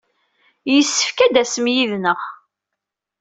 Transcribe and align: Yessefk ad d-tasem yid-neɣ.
Yessefk 0.73 1.17
ad 1.25 1.31
d-tasem 1.33 1.65
yid-neɣ. 1.75 2.19